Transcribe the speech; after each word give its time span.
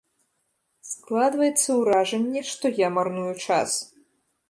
Складваецца 0.91 1.69
ўражанне, 1.81 2.41
што 2.55 2.75
я 2.85 2.93
марную 2.99 3.31
час. 3.47 3.69